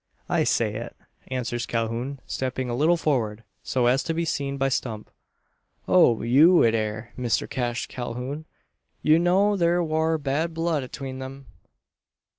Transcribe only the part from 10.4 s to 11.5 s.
blood atween 'em?